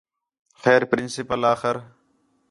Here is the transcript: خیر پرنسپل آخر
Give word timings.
خیر 0.61 0.81
پرنسپل 0.89 1.41
آخر 1.53 1.75